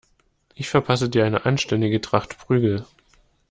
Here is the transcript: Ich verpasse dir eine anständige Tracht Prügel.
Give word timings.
Ich 0.55 0.67
verpasse 0.67 1.09
dir 1.09 1.25
eine 1.25 1.45
anständige 1.45 2.01
Tracht 2.01 2.35
Prügel. 2.39 2.87